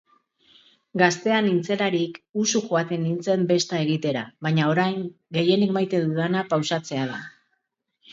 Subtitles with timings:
[0.99, 5.05] Gaztea nintzelarik usu joaten nintzen besta egitera baina orain
[5.39, 7.21] gehienik maite dudana pausatzea da.